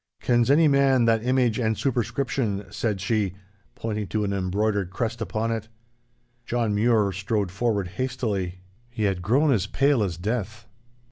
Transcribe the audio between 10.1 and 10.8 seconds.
death.